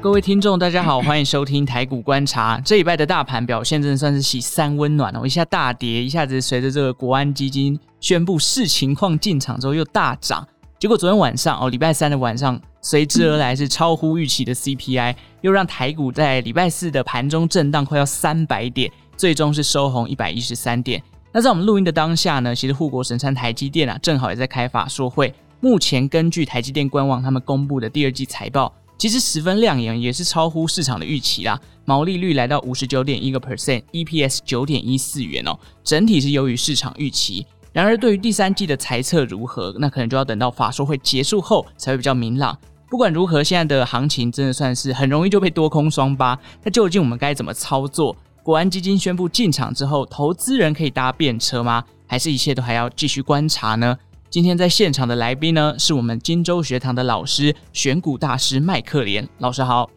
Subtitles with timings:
[0.00, 2.60] 各位听众，大家好，欢迎收听台股观察。
[2.64, 10.46] 这礼拜的大盘表现真的算是喜三温暖哦，一下大跌，一下子随着这个国安基金宣布视情况进场之后又大涨。
[10.78, 21.02] 结果昨天晚上哦，礼拜三的晚上随之而来是超乎预期的 CPI，又让台股在礼拜四的盘中震荡快要三百点，最终是收红一百一十三点。
[21.32, 25.34] 那在我们录音的当下呢，其实护国神山台积电啊，正好也在开法说会。
[25.58, 28.72] 目前根据台积电官网他们公布的第二季财报。
[28.98, 31.58] 其实十分亮眼，也是超乎市场的预期啦。
[31.84, 37.46] 毛利率来到五十九点一个 percent，EPS 九点一四元哦，整体是优于市场预期。
[37.72, 42.58] 然而，对于第三季的财测如何，那可能就要等到法说会结束后才会比较明朗。
[42.90, 46.36] 不管如何，现在的行情真的算是很容易就被多空双八。
[46.64, 48.16] 那究竟我们该怎么操作？
[48.42, 51.84] 国安基金宣布进场之后，投资人可以搭便车吗？
[52.06, 53.96] 还是一切都还要继续观察呢？
[54.30, 59.88] 今天在现场的来宾呢，是我们金州学堂的老师，选股大师麦克连老师好。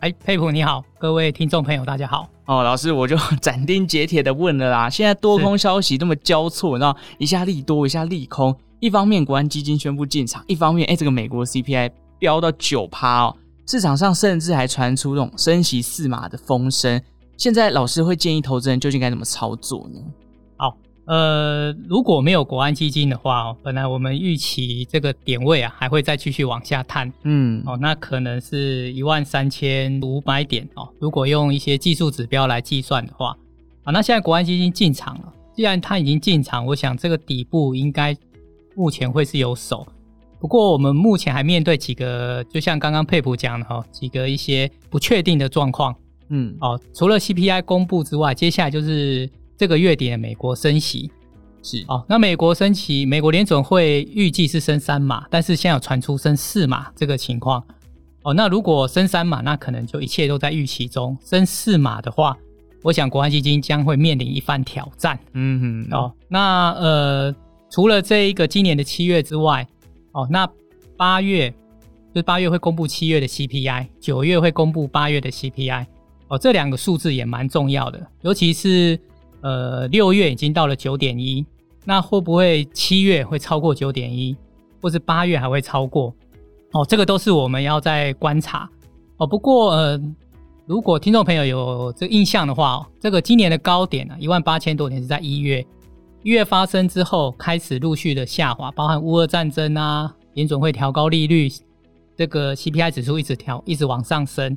[0.00, 2.28] 哎，佩普你好，各位听众朋友大家好。
[2.46, 13.36] 哦，老师我就斩钉截铁的问了啦，现在多空消息这么交错，然后一下利多一下利空，一方面国安基金宣布进场，一方面哎这个美国 CPI 飙到九趴哦，
[13.68, 17.00] 市场上甚至还传出这种升息四码的风声。
[17.36, 20.00] 现在老师会建议投资人究竟该怎么操作呢？
[21.06, 30.88] 呃，如果没有国安基金的话哦，本来我们预期这个点位啊还会再继续往下探，嗯，哦，那可能是一万三千五百点哦。
[30.98, 33.36] 如果用一些技术指标来计算的话，
[33.84, 38.16] 啊，那现在国安基金进场了，既然它已经进场，我想这个底部应该
[38.74, 39.86] 目前会是有手。
[40.40, 45.94] 不过我们目前还面对几个，就像刚刚佩普讲的哈，几个一些不确定的状况，
[46.30, 49.30] 嗯，哦，除了 CPI 公布之外，接下来就是。
[49.56, 51.10] 这个月底的美国升息
[51.62, 57.60] 是哦，那美国升息，美国联准会预计是升三码，但是现在有传出升四码这个情况
[58.22, 58.32] 哦。
[58.32, 62.36] 那如果升三码，那可能就一切都在预期中；升四码的话，
[62.84, 65.18] 我想国安基金将会面临一番挑战。
[65.32, 67.34] 嗯哼，哦，那呃，
[67.68, 69.66] 除了这一个今年的七月之外，
[70.12, 70.48] 哦，那
[70.96, 75.84] 八月就是八月会公布七月的 CPI，九月会公布八月的 CPI，
[76.28, 78.96] 哦，这两个数字也蛮重要的，尤其是。
[79.42, 81.44] 呃，六月已经到了九点一，
[81.84, 84.36] 那会不会七月会超过九点一，
[84.80, 86.12] 或是八月还会超过？
[86.72, 88.68] 哦，这个都是我们要在观察
[89.18, 89.26] 哦。
[89.26, 90.00] 不过呃，
[90.66, 95.64] 如果听众朋友有这个印象的话，这个今年的高点呢，一万八千多点是在一月，
[96.22, 101.48] 一月发生之后开始陆续的下滑，包含乌俄战争啊，联准会调高利率，
[102.16, 104.56] 这个 CPI 指数一直调，一直往上升，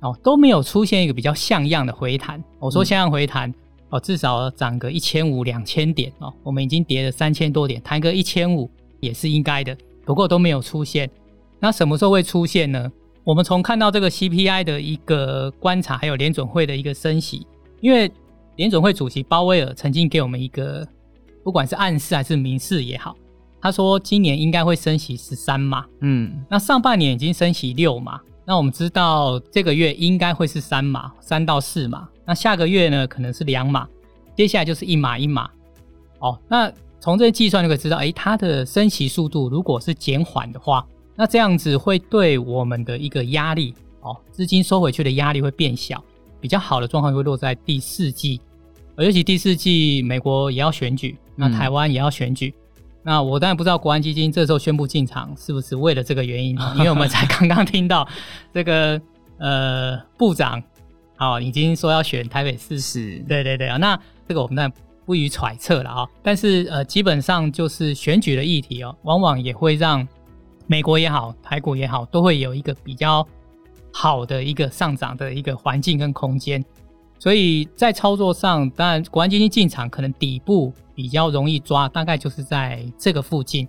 [0.00, 2.42] 哦，都没有出现一个比较像样的回弹。
[2.58, 3.50] 我说像样回弹。
[3.50, 3.54] 嗯
[3.90, 8.70] 哦，至少涨个一千五两千点哦，我们已经跌了三千多点，弹个一千五
[9.00, 11.10] 也是应该的，不过都没有出现。
[11.58, 12.90] 那什么时候会出现呢？
[13.22, 17.46] 我们从看到这个 CPI 的一个观察，还有联准会的一个升息，
[17.80, 18.10] 因为
[18.56, 20.86] 联准会主席鲍威尔曾经给我们一个，
[21.44, 23.14] 不管是暗示还是明示也好，
[23.60, 32.08] 他说今年应该会升息十三码，嗯，那上半年已经升息六码，那我们知道这个月应该会是三码，三到四码。
[32.30, 33.88] 那下个月呢，可能是两码，
[34.36, 35.50] 接下来就是一码一码。
[36.20, 40.86] 哦，那从这计算就可以知道，诶，它的升息速度如果是减缓的话，
[41.16, 46.00] 那这样子会对我们的一个压力，哦，资金收回去的压力会变小，
[46.40, 48.40] 比较好的状况会落在第四季，
[48.96, 58.06] 尤其第四季美国也要选举，那台湾也要选举，嗯、那我当然不知道国安基金这时候宣布进场是不是为了这个原因，因为我们才刚刚听到
[58.54, 59.02] 这个
[59.38, 60.62] 呃部长。
[61.20, 64.72] 好，已经说要选台北市，是，对对对啊，那这个我们当然
[65.04, 66.08] 不予揣测了啊。
[66.22, 70.08] 但是呃，基本上就是选举的议题哦，往往也会让
[70.66, 73.26] 美国也好，台股也好，都会有一个比较
[73.92, 76.64] 好的一个上涨的一个环境跟空间。
[77.18, 83.68] 所以在操作上，当然国安基金进场可能底部比较容易抓，大概就是在这个附近。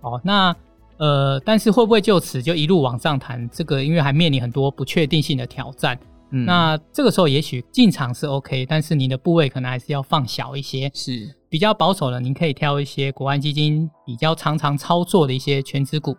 [0.00, 0.56] 哦，那
[0.96, 3.46] 呃，但是会不会就此就一路往上弹？
[3.50, 5.98] 这个因为还面临很多不确定性的挑战。
[6.30, 12.18] 嗯，那这个时候也许进场是 OK，但是您的部位可能还是要放小一些，是比较保守的。
[12.18, 16.16] 您可以挑一些国安基金比较常常操作的一些全值股，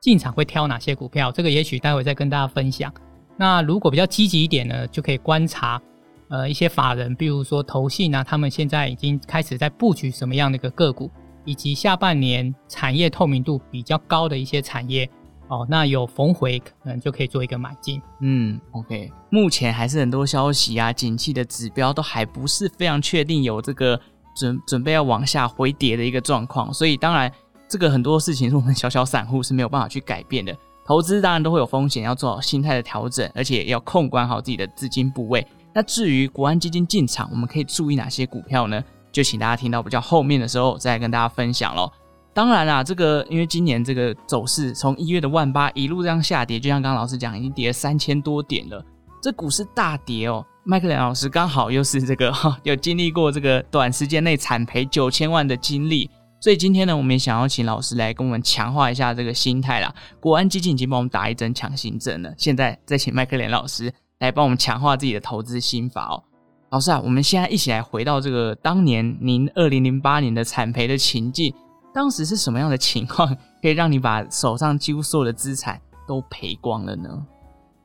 [0.00, 1.30] 进场会挑哪些股票？
[1.30, 2.92] 这个也许待会再跟大家分享。
[3.36, 5.80] 那如果比较积极一点呢，就可以观察
[6.28, 11.10] 呃一些法人，比如说投信啊，他们现在已经开始在布局什么样的一个个股，
[11.44, 15.06] 以及下半年产业透明度比较高的一些产业。
[15.50, 18.00] 哦，那有逢回可能就可以做一个买进。
[18.20, 24.00] 嗯，OK，目前还是很多消息啊，景气的指标都还不是非常确定，有这个
[24.36, 27.30] 准准备要往下回跌的一个状况，所以当然
[27.68, 30.56] 这个很多事情是我们小小散户是没有办法去改变的。
[30.86, 35.46] 投资当然都会有风险，要做好心态的调整，而且要控管好自己的资金部位。
[35.72, 38.82] 那至于国安基金进场，我们可以注意哪些股票呢？
[39.12, 41.90] 就请大家听到比较后面的时候再跟大家分享喽。
[42.32, 48.84] 当然啦，这个因为今年这个走势从一月的万八一路这样下跌，就像刚刚老师讲，已经跌了三千多点了。
[49.20, 52.32] 这股市大跌哦，麦克梁老师刚好又是这个，
[52.62, 56.08] 有经历过这个短时间内惨赔九千万的经历。
[56.40, 59.94] 所以今天呢，我们也想要请老师来跟我们强化一下这个心态啦。
[60.20, 66.22] 国安基金已经帮我们打一针强心针了，现在再请麦克连老师来帮我们强化自己的投资心法哦。
[66.70, 71.52] 老师啊，我们现在一起来回到这个当年您二零零八年的惨赔的情境，
[71.92, 73.28] 当时是什么样的情况，
[73.62, 77.08] 可以让你把手上几乎所有的资产都赔光了呢？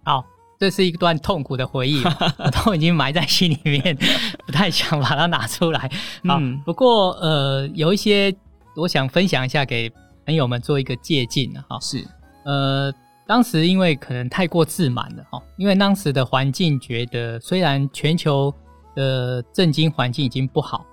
[0.03, 0.23] 好，
[0.59, 2.03] 这是一段痛苦的回忆，
[2.37, 3.97] 我都已经埋在心里面，
[4.45, 5.79] 不太想把它拿出来。
[6.27, 8.35] 好，嗯，不过呃，有一些。
[8.77, 9.89] 我想分享一下，给
[10.25, 11.79] 朋友们做一个借鉴哈。
[11.79, 12.05] 是，
[12.43, 12.93] 呃，
[13.25, 18.53] 当时因为可能太过自满了哈，因为当时的环境觉得，虽然全球
[18.93, 20.85] 的震惊环境已经不好，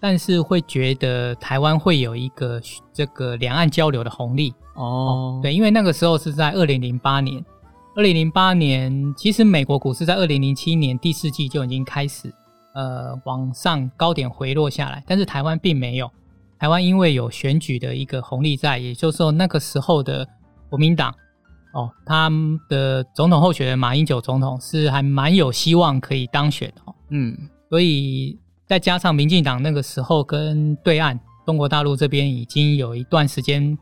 [0.00, 2.60] 但是会觉得台湾会有一个
[2.92, 5.40] 这个两岸交流的红利哦。
[5.42, 7.44] 对，因为那个时候是在二零零八年，
[7.94, 12.32] 二零零八年其实美国股市在二零零七年第四季就已经开始
[12.74, 16.10] 呃往上高点回落下来，但是台湾并没有。
[16.58, 20.26] 台湾因为有选举的一个红利在，也就是说那个时候的
[20.70, 21.14] 国民党
[21.74, 26.94] 哦，他们的总统候选人马英九总统是还蛮有希望可以当选的哦。
[27.10, 27.36] 嗯，
[27.68, 33.76] 所以再加上民进党那个时候跟对岸中国大陆这边已经有一段时间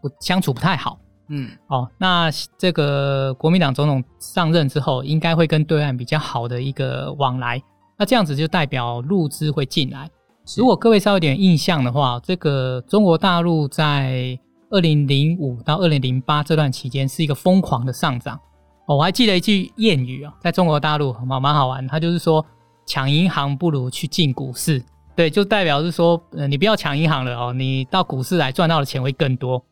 [0.00, 0.98] 不相处不太好。
[1.28, 7.62] 嗯，哦，那这个国民党总统上任之后，应该会跟对岸比较好的一个往来，
[7.98, 10.10] 那这样子就代表陆资会进来。
[10.56, 14.38] 如果各位稍微有点印象的话，这个中国大陆在
[14.68, 18.38] 二零零五到二零零八这段期间是一个疯狂的上涨。
[18.86, 22.44] 哦，我还记得一句谚语啊，在中国大陆蛮蛮好玩，它就是说
[22.86, 24.82] 抢银行不如去进股市。
[25.16, 29.64] 对，就代表是说，呃，你不要抢银行了哦，你到股市来赚到的钱会更多。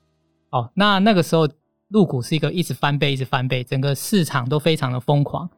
[0.51, 1.49] 哦，那那个时候
[1.89, 5.51] 入股是一个一直翻倍，一直翻倍，整个市场都非常的疯狂。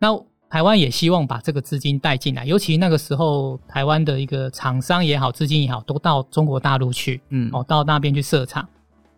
[0.00, 0.08] 那
[0.50, 8.66] 台湾也希望把这个资金带进来，尤其那个时候，台湾的一个厂商也好，资金也好，都到中国大陆去，嗯，哦，到那边去设厂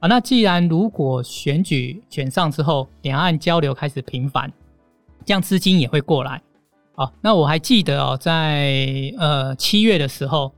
[0.01, 0.09] 啊。
[0.09, 4.53] 那既然如果选举选上之后，两岸交流开始频繁，
[5.25, 6.43] 这样资金也会过来。
[7.01, 10.53] 哦，那我还记得哦，在呃七月的时候，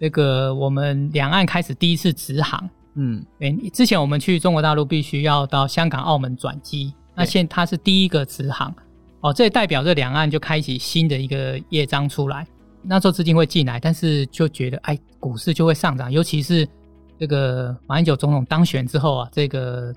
[0.00, 3.24] 那个我们两岸开始第一次直航，嗯，
[3.72, 8.74] 之前我们去中国大陆必须要到香港、澳门转机，那现它是第一个直航。
[9.20, 12.44] 哦，这也代表着两岸就开启新的一个业章出来，
[12.82, 16.68] 那时候资金会进来，但是就觉得哎，股市就会上涨，尤其是
[17.16, 19.94] 这个马英九总统当选之后啊，这个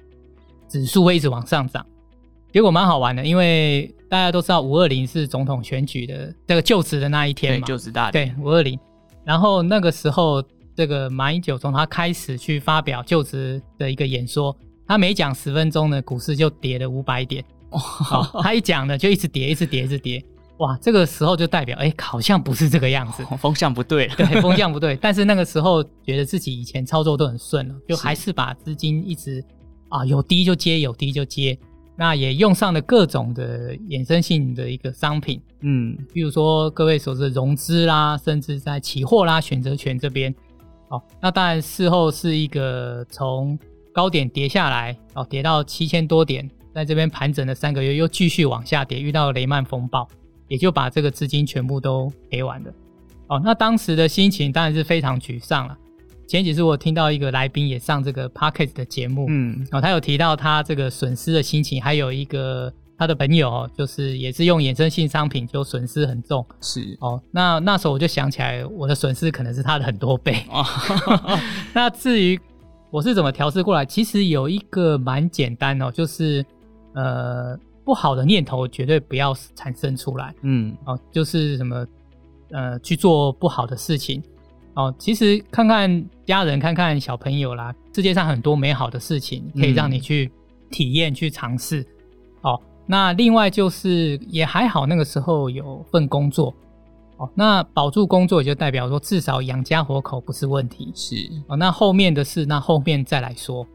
[0.68, 1.84] 指数会一直往上涨。
[2.52, 8.78] 结果蛮好玩的，因为大家都知道五二零是总统选举的这个就职的那一天嘛，就职大对五二零，
[9.24, 10.44] 然后那个时候
[10.76, 14.56] 这个马英九从他开始去发表就职的一个演说，
[14.88, 17.44] 他每讲十分钟呢，股市就跌了五百点。
[17.70, 20.24] 哦，他一讲呢，就一直跌，一直跌，一直跌。
[20.58, 24.16] 哇，这个时候就代表，哎，好像不是这个样子， 风向不对了。
[24.16, 24.98] 对， 风向不对。
[24.98, 29.44] 但是那个时候觉得自己以前操作都很顺了，就还是把资金一直
[29.90, 31.58] 啊有低就接，有低就接。
[32.00, 40.34] 那也用上了各种的衍生性的一个商品，嗯，比如说各位所说的融资啦，甚至在期货啦、选择权这边。
[40.88, 43.60] 哦，那当然事后是一个从
[43.92, 46.50] 高点跌下来，哦，跌到七千多点。
[46.74, 50.08] 在这边盘整了三个月，又继续往下跌，遇到雷曼风暴，
[50.48, 52.72] 也就把这个资金全部都赔完了。
[53.28, 55.78] 哦，那当时的心情当然是非常沮丧了。
[56.30, 66.46] 前几次我听到一个来宾也上这个 Podcast 的节目，嗯，哦，他有提到他这个损失的心情，还有一个他的朋友，就是也是用衍生性商品，就损失很重。
[66.62, 70.46] 是哦，那那时候我就想起来，我的损失可能是他的很多倍。
[70.52, 70.64] 哦，
[71.74, 72.40] 那至于
[72.92, 76.46] 我是怎么调试过来，其实有一个蛮简单哦，就是。
[76.96, 77.56] 呃，
[77.86, 80.34] 不好的念头绝对不要产生出来。
[80.42, 81.86] 嗯，哦，就是什么，
[82.50, 84.22] 呃，去做不好的事情。
[84.80, 90.32] 哦，其实看看家人，看看小朋友啦，世界上很多美好的事情可以让你去
[90.72, 91.86] 体验、嗯、去尝试。
[92.44, 92.58] 哦，
[92.88, 96.54] 那另外就是也还好，那个时候有份工作。
[97.18, 100.90] 哦，那保住工作也就代表说至少养家活口不是问题。
[100.96, 101.30] 是。
[101.48, 103.68] 哦，那后面的事，那后面再来说。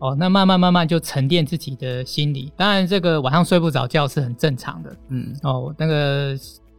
[0.00, 2.52] 哦，那慢慢慢慢就沉淀自己的心理。
[2.54, 4.94] 当然，这个晚上睡不着觉是很正常的。
[5.08, 6.36] 嗯，哦，那个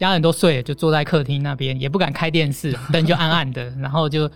[0.08, 4.30] 家人都睡了，就坐在客厅那边，也不敢开电视， 灯就暗暗的，然后就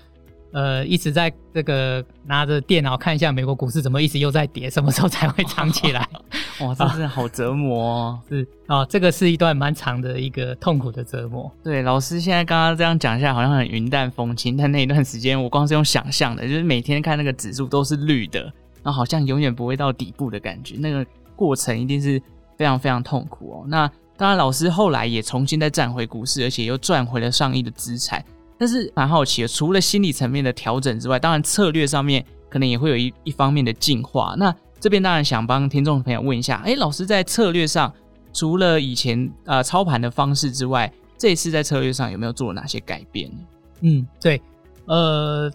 [0.51, 6.07] 呃，一直在这个拿着电脑看一下美国股市怎么一直又在跌，什么时候才会涨起来？
[6.61, 8.19] 哇，真是好折磨哦！
[8.29, 11.51] 是啊，这个是一段蛮长的一个痛苦的折磨。
[11.61, 18.41] 对，老师现在刚刚这样讲一下，好像很云淡风轻，但那一段时间我光是用想象的，就是每天看那个指数都是绿的，
[18.81, 21.05] 然后好像永远不会到底部的感觉，那个
[21.35, 22.21] 过程一定是
[22.57, 23.65] 非常非常痛苦哦。
[23.67, 28.23] 那当然，老师后来也重新再站回股市，而且又赚回了上亿的资产。
[28.57, 34.33] 但是蛮好奇的，除了心理层面的调整之外，当然策略上面可能也会有一一方面的进化。
[34.37, 37.91] 那这边当然想帮听众朋友问一下，哎，老师在策略上
[38.31, 43.29] 除了以前呃操盘的方式之外，这次在策略上有没有做哪些改变？
[43.81, 44.41] 嗯，对，
[44.85, 45.51] 呃，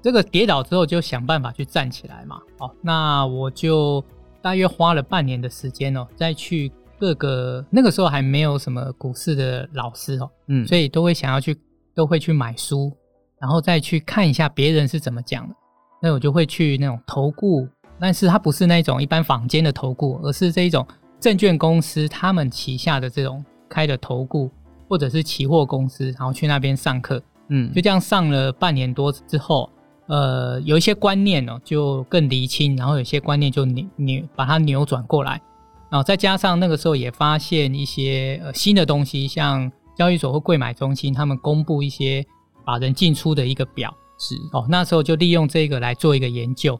[0.00, 2.40] 这个跌倒之后就想办法去站起来嘛。
[2.58, 4.04] 哦，那我就
[4.40, 11.56] 大约花了半年的时间哦，再去各个那个时候还没有什么股市的老师哦，嗯，所以都会想要去。
[11.94, 12.92] 都会去买书，
[13.40, 15.54] 然后再去看一下别人是怎么讲的。
[16.00, 17.66] 那我就会去那种投顾，
[17.98, 20.86] 但是它不是那种一般坊间的投顾，而是这一种
[21.18, 24.48] 证券公司他们旗下的这种开的投顾，
[24.88, 27.20] 或者是期货公司，然后去那边上课。
[27.48, 29.68] 嗯，就这样上了半年多之后，
[30.06, 35.42] 呃，有一些观念哦就更厘清，然后有些观念就扭扭把它扭转过来，
[35.90, 39.70] 然后再加上那个时候也发现一些呃新的东西，像。
[39.98, 42.24] 交易所或柜买中心，他们公布一些
[42.64, 46.78] 法人进出的一个表，是哦，那时候就利用这个来做一个研究。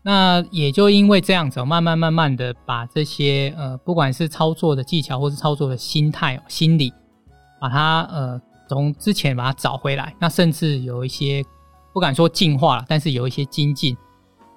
[0.00, 6.90] 那也就因为这样子，慢慢慢慢的把这些呃，不管是操作的技巧或是操作的心态、心理，
[7.60, 10.16] 把它呃从之前把它找回来。
[10.18, 11.44] 那甚至有一些
[11.92, 13.94] 不敢说进化了，但是有一些精进。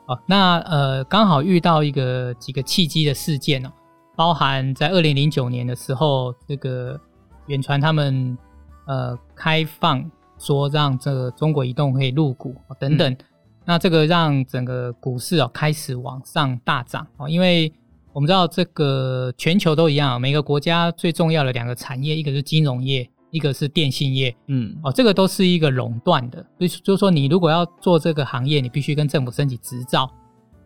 [0.07, 3.71] 哦，那呃刚好遇到一个几个契机的事件哦，
[4.15, 6.99] 包含在二零零九年的时候这个。
[7.47, 8.37] 远传他们
[8.85, 13.17] 呃开放说让这个中国移动可以入股等等，嗯、
[13.65, 17.73] 那这个让整个股市哦开始往上大涨哦，因为
[18.13, 30.09] 我们知道这个全球都一样，每个国家最重要的两个产业，一个是金融业，一个是电信业，嗯哦，这个都是一个垄断的，所以就是说你如果要做这个行业，你必须跟政府申请执照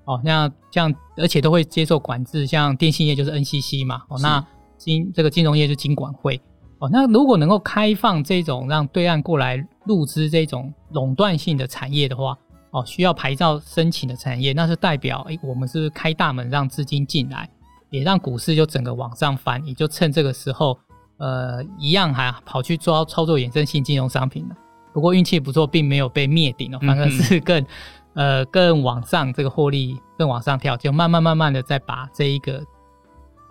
[0.05, 4.45] 哦，那这样而且都会接受管制，像电信业就是 NCC 嘛哦，那
[4.77, 6.41] 金这个金融业就金管会。
[6.79, 12.37] 哦，那如果能够开放这种让对岸过来入资这种垄断性的产业的话，
[12.71, 17.49] 哦，需要牌照申请的产业，那是代表，诶，我们是开大门让资金进来，
[17.89, 20.77] 也让股市就整个往上翻，也就趁这个时候，
[21.17, 24.55] 呃，一样还跑去抓操作衍生性金融商品了。
[24.93, 27.61] 不过运气不错，并没有被灭顶哦，反而是更，
[28.13, 32.63] 嗯、呃，更往上这个获利更往上跳，就慢慢慢慢的再把这一个，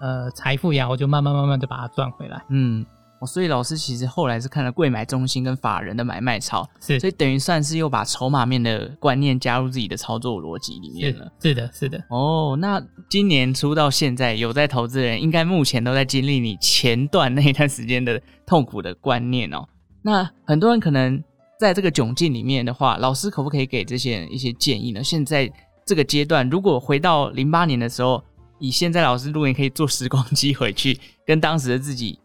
[0.00, 2.84] 呃，财富呀，我就慢慢慢慢的把它赚回来，嗯。
[3.26, 11.30] 所以老师其实后来是看了柜买中心跟法人的买卖操，是，所以等于算是又把筹码面的观念加入自己的操作逻辑里面了。
[11.40, 12.02] 是的，是的。
[12.08, 19.66] 哦，那今年初到现在有在投资人，应该目前都在经历你前段那一段时间的痛苦的观念哦。
[20.02, 21.22] 那很多人可能
[21.58, 25.02] 在这个窘境里面的话，老师可不可以给这些人一些建议呢？
[25.02, 25.50] 现在
[25.86, 28.22] 这个阶段，如果回到零八年的时候，
[28.58, 32.18] 以现在老师如果你可以坐时光机回去，跟当时的自己。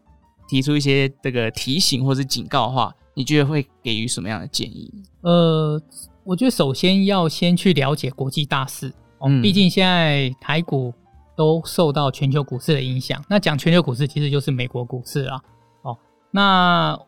[0.50, 4.92] 提出一些这个提醒或是警告的话，你觉得会给予什么样的建议？
[5.20, 5.80] 呃，
[6.24, 8.88] 我觉得首先要先去了解国际大事
[9.18, 10.92] 哦，嗯、毕竟现在台股
[11.36, 13.24] 都受到全球股市的影响。
[13.28, 15.40] 那讲全球股市，其实就是美国股市啊。
[15.82, 15.96] 哦，
[16.32, 16.98] 那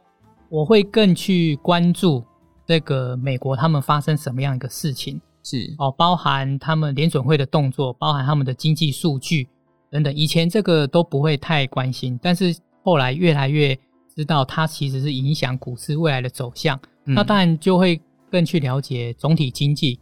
[0.49, 2.23] 我会更去关注
[2.65, 9.49] 这个美国他们发生什么样一个事情，是哦，包含他们联准会的动作，包含他们的经济数据
[9.91, 10.15] 等等。
[10.15, 12.57] 以前这个都不会太关心，但是。
[12.83, 13.75] 后来越来越
[14.15, 16.79] 知道，它其实是影响股市未来的走向。
[17.07, 19.99] 嗯、那当然就会更去了解总体经济。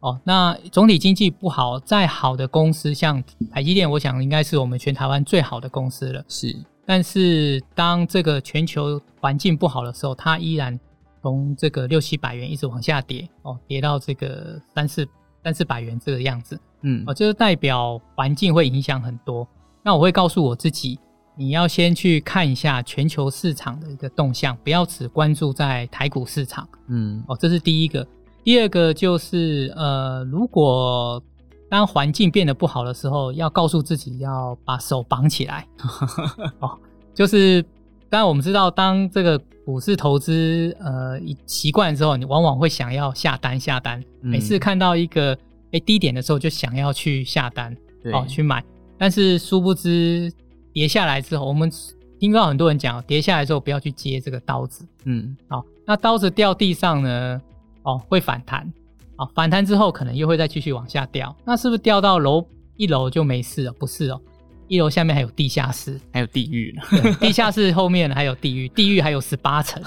[0.00, 6.22] 哦，那总体经济不好，再好的公司，像台积电，我想应该是我们全台湾最好的公司了。
[6.28, 6.54] 是，
[6.84, 10.78] 但是当这个全球环境不好的时候，它依然
[11.22, 15.08] 从这个六七百元一直往下跌，哦，跌到这个三四
[15.42, 16.60] 三四百元这个样子。
[16.82, 19.48] 嗯，哦，就是代表环境会影响很多。
[19.82, 20.98] 那我会告诉我自己。
[21.36, 26.68] 你要先去看一下全球市场的一个动向，不要只关注在台股市场。
[26.86, 28.06] 嗯，哦，这是第一个。
[28.44, 31.20] 第二个就是，呃，如果
[31.68, 35.66] 当环境变得不好的时候，要告诉自己要把手绑起来。
[36.60, 36.78] 哦，
[37.12, 37.60] 就是，
[38.08, 43.98] 当然我们知道，当这个股市投资呃习惯之后，你往往会想要下单下单。
[44.22, 45.36] 嗯、每次看到一个
[45.72, 47.76] 诶低点的时候，就想要去下单，
[48.12, 48.62] 哦，去买。
[48.96, 50.32] 但是殊不知。
[50.74, 51.70] 跌下来之后，我们
[52.18, 54.84] 听到很多人讲，跌下来之后不要去接这个刀子。
[55.04, 57.40] 嗯，好，那刀子掉地上呢，
[57.84, 58.70] 哦，会反弹，
[59.16, 62.44] 哦，反弹之后可能又会再继续往下掉，那是不是掉到楼
[62.76, 63.72] 一楼就没事了？
[63.74, 64.20] 不是哦，
[64.66, 67.14] 一楼下面还有地下室，还有地狱呢。
[67.20, 69.80] 地下室后面还有地狱，地狱还有十八层，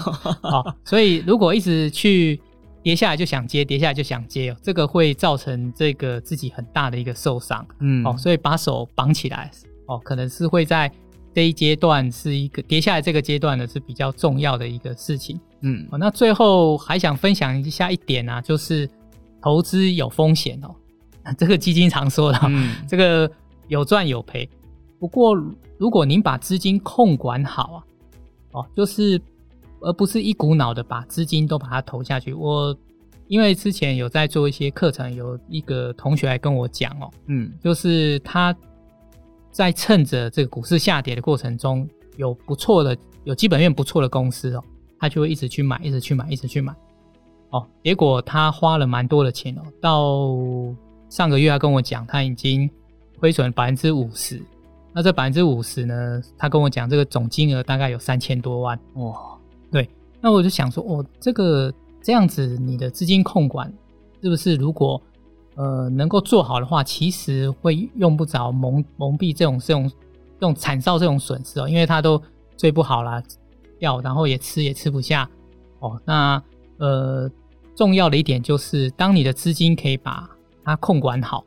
[0.43, 2.39] 哦，所以如果一直去
[2.81, 9.51] 跌下来就想接，跌下来就想接，这个会造成这个自己很大的一个受伤，嗯，哦，所以把手绑起来，
[9.87, 10.91] 哦，可能是会在。
[11.35, 15.39] 这一阶段是一个跌下来，这个阶段呢是比较重要的一个事情。
[15.61, 18.89] 嗯，那最后还想分享一下一点啊，就是
[19.39, 20.73] 投资有风险哦。
[21.37, 23.29] 这个基金常说的，嗯、这个
[23.67, 24.49] 有赚有赔。
[24.99, 25.35] 不过
[25.77, 27.83] 如果您把资金控管好啊，
[28.53, 29.21] 哦，就是
[29.81, 32.33] 而不是一股脑的把资金都把它投下去。
[32.33, 32.75] 我
[33.27, 38.55] 因为之前有在做一些课程，有一个同学来跟我讲哦，嗯，就是他。
[39.57, 44.63] 在趁着这个股市下跌的过程中，有不错的、有基本面不错的公司哦，
[44.99, 46.71] 他就会一直去买，一直去买，一直去买。
[47.49, 50.37] 哦，结果他花了蛮多的钱哦，到
[51.09, 52.69] 上个月他跟我讲，他已经
[53.19, 54.39] 亏损百分之五十。
[54.93, 58.79] 那这百分之五十呢，他跟我讲这个总金额大概有三千多万。
[58.93, 59.35] 哇，
[59.71, 59.89] 对。
[60.21, 61.73] 那我就想说，哦，这个
[62.03, 63.73] 这样子，你的资金控管
[64.21, 65.01] 是不是如果？
[65.57, 72.21] 呃，能够做好的话，其实会用不着蒙蒙蔽这种这种这种惨遭这种损失哦，因为它都
[72.55, 73.21] 追不好啦，
[73.79, 75.27] 药，然后也吃也吃不下
[75.79, 75.99] 哦。
[76.05, 76.39] 那
[76.77, 77.27] 呃，
[77.75, 80.29] 重要的一点就是，当你的资金可以把
[80.63, 81.43] 它控管好，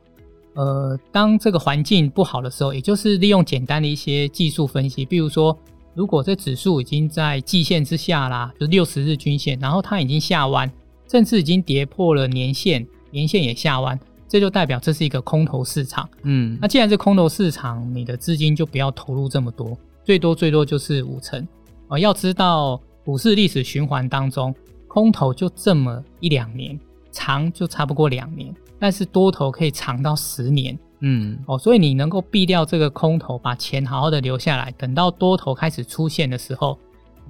[0.55, 5.57] 呃，当这个环境不好的时候，也就是利用简单的一些技术分析，比如说，
[5.93, 10.69] 如果这指数已经在季线之下啦，就六十日均线，然后它已经下弯，
[11.09, 12.85] 甚至已经跌破了年线。
[13.11, 16.09] 年线也下弯，这就代表这是一个空头市场。
[16.23, 21.47] 嗯，那既然是空头市场，你的资金就不要投入这么多，最多最多就是五成。
[21.89, 24.55] 呃，要知道股市历史循环当中，
[24.87, 26.79] 空头就这么一两年，
[27.11, 30.77] 长就差不过两年，但是多头可以长到十年。
[31.01, 36.77] 嗯，哦，所以你能够避掉这个空头，把钱好好的留下来，等到多头开始出现的时候，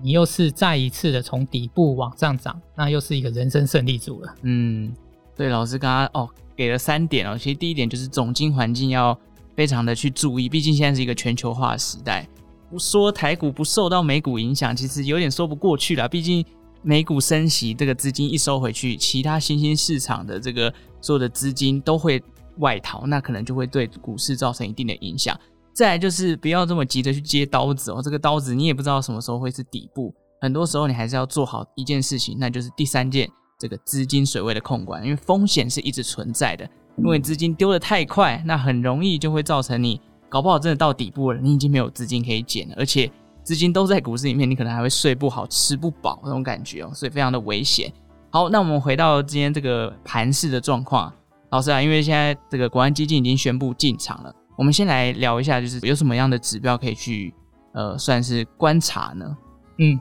[0.03, 4.35] 你又是再一次的从底部往上涨，那又是一个人生胜利组了。
[4.43, 4.91] 嗯。
[5.35, 9.17] 对，老师刚刚哦给了三点哦，其实第一点就是总经环境要
[9.55, 12.27] 非常的去注意，毕竟现在是一个全球化时代，
[12.69, 16.07] 不说台股不受到美股影响，其实有点说不过去了。
[16.07, 16.45] 毕竟
[16.83, 22.21] 美股升息，这个资金一收回去，其他新兴市场的这个所有的资金都会
[22.57, 25.39] 外逃，那可能就会对股市造成一定的影响。
[25.73, 33.29] 再来就是不要这么急着去接刀子哦，这个刀子你也不知道什么时候会是底部，很多时候你还是要做好一件事情，那就是第三件。
[33.61, 36.67] 这个资金水位的控管，因为风险是一直存在的。
[36.97, 43.09] 因为资金丢得太快，那很容易就会造成你搞不好真的到底部了，你已经没有资金可以捡了，而且
[43.43, 47.91] 资金都在股市里面，你可能还会睡不好、吃不饱那种感觉哦，所以非常的危险。
[48.29, 51.11] 好，那我们回到今天这个盘势的状况，
[51.51, 57.33] 老师啊，因为现在这个国安基金已经宣布进场了，我们先来聊一下，就是有什么样的指标可以去
[57.73, 59.37] 呃算是观察呢？
[59.79, 59.99] 嗯。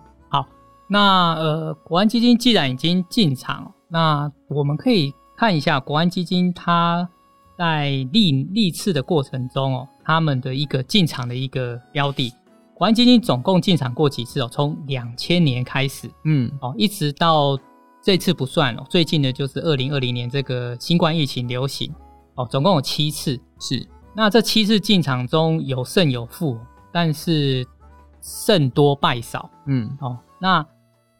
[0.93, 7.09] 那呃，国安基金既然已经进场，那我们可以看一下国安基金它
[7.57, 12.35] 在历历次的过程中哦，他们的一个进场的一个标的。
[12.75, 14.49] 国安基金总共进场过几次哦？
[14.51, 17.57] 从两千年开始，嗯，哦，一直到
[18.03, 21.95] 这次不算哦，最近的就是二零二零年这个新冠疫情流行
[22.35, 23.41] 哦，总共有七次。
[23.61, 26.59] 是，那这七次进场中有胜有负，
[26.91, 27.65] 但是
[28.21, 30.67] 胜多败少，嗯，哦，那。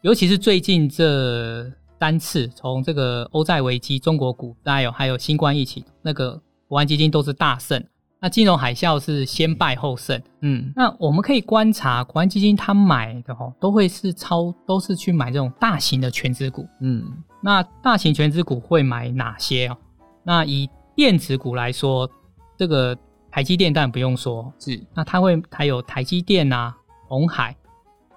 [0.03, 7.85] 尤其是最近这三次，从这个欧债危机、中国股灾有还有新冠疫情，那个国安基金都是大胜。
[8.19, 10.19] 那金融海啸是先败后胜。
[10.41, 16.67] 嗯，那我们可以观察国安基金他买的哦，都会是超，都是去买这种大型的全资股。
[16.81, 17.05] 嗯，
[17.43, 19.77] 那大型全资股会买哪些哦？
[20.23, 22.11] 那以电子股来说，
[22.57, 22.97] 这个
[23.31, 24.83] 台积电当然不用说，是。
[24.95, 26.75] 那它会还有台积电啊、
[27.07, 27.55] 鸿海、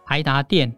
[0.06, 0.74] 台达电。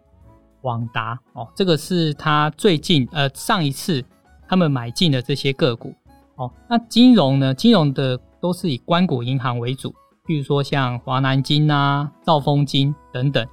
[0.66, 4.04] 广达哦，这个是他最近呃上一次
[4.48, 5.94] 他们买进的这些个股
[6.34, 6.50] 哦。
[6.68, 7.54] 那金融呢？
[7.54, 9.94] 金融的都是以官股银行为主，
[10.26, 13.46] 比如说像华南金啊、兆丰金等等。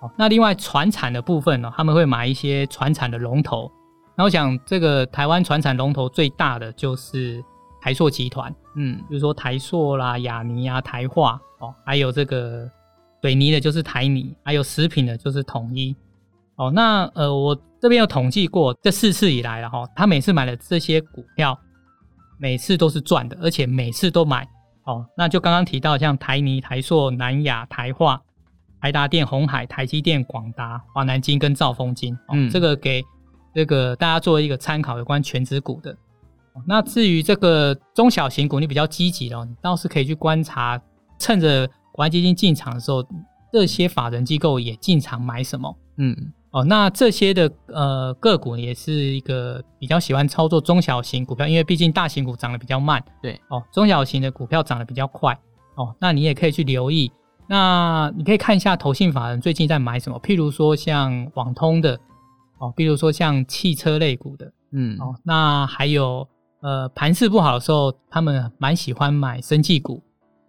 [0.00, 3.70] 哦，那另外船产的部分呢，他们会买一些船产的龙头。
[4.16, 7.40] 那我想这个台湾船产龙头最大的就是
[7.80, 12.68] 台塑集团，嗯，比如说台塑啦、亚尼啊、台化哦，还有这个
[13.22, 15.94] 水泥的就是台泥，还有食品的就是统一。
[16.58, 21.58] 哦，那呃，我这边有统计过，这四次以来了哈，他每次买的这些股票，
[22.38, 24.46] 每次都是赚的，而且每次都买。
[24.84, 28.20] 哦，那就刚刚提到像台泥、台塑、南亚、台化、
[28.80, 33.04] 台达电、红海、台积电、广达、华南金跟兆丰金，哦，嗯，这个给
[33.54, 35.96] 这个大家作为一个参考，有关全职股的。
[36.66, 40.80] 那至于这个中小型股，你比较积极的，你倒是可以去观察，
[41.16, 43.06] 趁着国安基金进场的时候，
[43.52, 45.76] 这些法人机构也进场买什么？
[45.98, 46.16] 嗯，
[46.50, 55.38] 哦，那这些的呃个股也是一个比较喜欢操作中小型股票，因为毕竟大型股涨得比较慢，对，哦，中小型的股票涨得比较快，
[55.74, 57.12] 哦，那你也可以去留意。
[57.46, 61.98] 那你可以看一下投信法人最近在买什么，譬如说像网通的，
[62.58, 66.26] 哦，譬如说像汽车类股的，嗯，哦，那还有
[66.62, 70.02] 呃盘势不好的时候，他们蛮喜欢买生技股，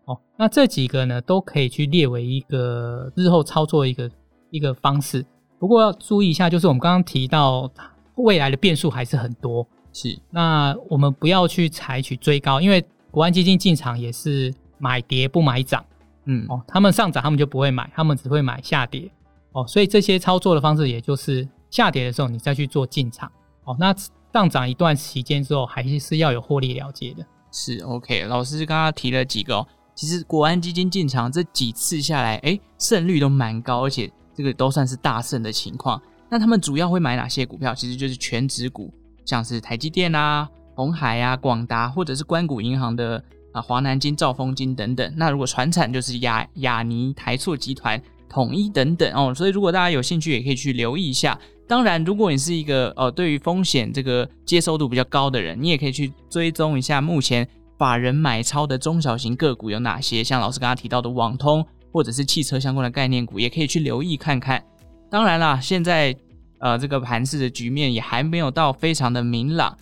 [0.06, 4.10] 哦，那这几个呢都可以去列为一个日后操作一个
[4.50, 5.26] 一个方式。
[5.60, 7.70] 不过要注意一下，就是我们刚刚提到
[8.16, 15.86] 未来的变数还是很多，是，那我们不要去采取追高，因为国安基金进场也是买跌不买涨。
[16.26, 19.10] 嗯哦，他们上涨，他们就不会买，他们只会买下跌
[19.52, 23.32] 哦，所以这些操作的方式，也就是下跌的时候你再去做进场
[23.64, 23.76] 哦。
[23.80, 23.96] 那
[24.32, 27.26] 上涨一段时间之后，还是要有获利了结的。
[27.52, 36.02] 是 OK，老师刚刚提了几个哦，其实国安基金进场这几次下来，哎，胜率都蛮高，而且这个都算是大胜的情况。
[36.30, 37.76] 那他们主要会买哪些股票？
[37.76, 38.90] 其实就是全值股，
[39.26, 43.22] 像是台积电啊、鸿海啊、广达，或者是关谷银行的。
[43.52, 45.12] 啊，华南金、兆丰金等等。
[45.18, 48.00] 那如果传产就是亚亚泥、台塑集团、
[48.30, 49.34] 统一等等哦。
[49.34, 51.36] 所以如果大家有兴趣，也可以去留意一下。
[51.68, 57.48] 当然，如果你是一个呃对于风险这个接受度比较高的人，你也可以去追踪一下目前
[57.80, 60.24] 法人买超的中小型个股有哪些。
[60.24, 64.64] 像老师刚刚提到的网通或者是汽车相关的概念股，也可以去留意看看。
[65.10, 66.16] 当然啦，现在
[66.60, 69.78] 呃这个盘势的局面也还没有到非常的明朗。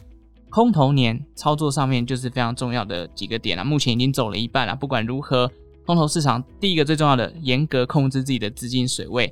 [0.49, 4.73] 空头年操作上面就是非常重要的几个点了，目前已经走了一半了。
[4.73, 5.51] 不管如何，
[5.85, 9.31] 空头市场第一个最重要的，严格控制自己的资金水位，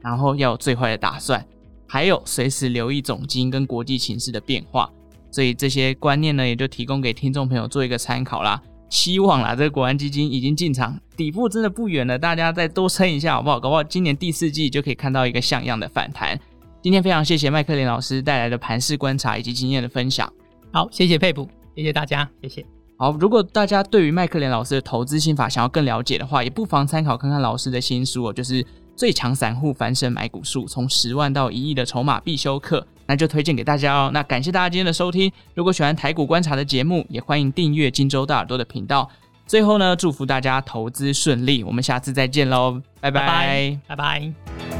[0.00, 1.44] 然后要有最坏的打算，
[1.88, 4.88] 还有随时留意总金跟国际形势的变化。
[5.32, 8.62] 所以这些观念呢，也就提供给听众朋友做一个参考啦。
[8.92, 13.58] 希望啦，这个国安基金已经进场，底部真的不远了，大家再多撑一下好不好？
[13.58, 16.38] 搞不好今年第四季就可以看到一个像样的反弹。
[16.82, 20.30] 今天非常谢谢麦克连老师带来的盘势观察以及经验的分享。
[20.70, 22.66] 好，谢谢佩普，谢谢大家，谢谢。
[22.98, 28.62] 好，如果大家对于麦克连老师的投资心法想要更了解的话，也不妨参考看看老师的新书哦，就是
[28.94, 34.10] 《最强散户翻身买股术：从十万到一亿的筹码必修课》，那就推荐给大家哦。
[34.12, 39.08] 那感谢大家今天的收听，如果喜欢台股观察的节目，也欢迎订阅金州大耳朵的频道。
[39.46, 43.78] 最后呢，祝福大家投资顺利，我们下次再见喽，拜拜，拜拜。
[43.88, 44.71] 拜拜。